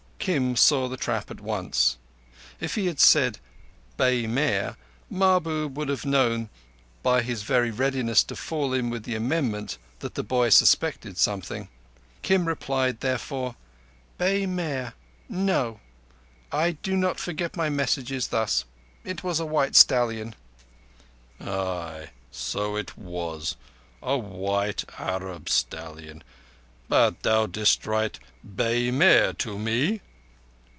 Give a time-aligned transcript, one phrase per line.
[0.23, 1.97] Kim saw the trap at once.
[2.59, 3.39] If he had said
[3.97, 4.77] "bay mare"
[5.09, 6.49] Mahbub would have known
[7.01, 11.69] by his very readiness to fall in with the amendment that the boy suspected something.
[12.21, 13.55] Kim replied therefore:
[14.19, 14.93] "Bay mare.
[15.27, 15.79] No.
[16.51, 18.63] I do not forget my messages thus.
[19.03, 20.35] It was a white stallion."
[21.39, 23.55] "Ay, so it was.
[24.03, 26.23] A white Arab stallion.
[26.87, 30.01] But thou didst write 'bay mare' to me."